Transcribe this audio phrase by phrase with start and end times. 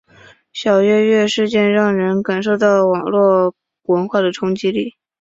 [0.51, 3.53] 小月月事件让人感受到了网络
[3.83, 4.95] 文化的冲击力。